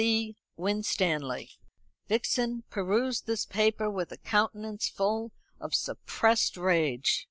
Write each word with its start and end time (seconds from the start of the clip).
"C. 0.01 0.35
WINSTANLEY." 0.57 1.51
Vixen 2.07 2.63
perused 2.71 3.27
this 3.27 3.45
paper 3.45 3.87
with 3.87 4.11
a 4.11 4.17
countenance 4.17 4.89
full 4.89 5.31
of 5.59 5.75
suppressed 5.75 6.57
rage. 6.57 7.19